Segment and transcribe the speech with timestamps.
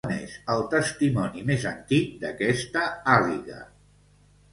[0.03, 3.59] De quan és el testimoni més antic d'aquesta àliga?